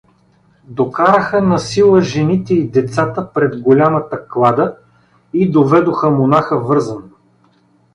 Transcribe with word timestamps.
Докараха 0.63 1.41
насила 1.41 2.01
жените 2.01 2.53
и 2.53 2.67
децата 2.71 3.33
пред 3.33 3.61
голямата 3.61 4.27
клада 4.27 4.77
и 5.33 5.51
доведоха 5.51 6.09
монаха 6.09 6.59
вързан. 6.61 7.11